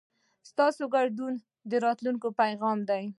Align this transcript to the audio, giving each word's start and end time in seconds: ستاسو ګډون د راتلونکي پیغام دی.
ستاسو 0.49 0.83
ګډون 0.95 1.33
د 1.69 1.71
راتلونکي 1.85 2.29
پیغام 2.39 2.77
دی. 2.89 3.03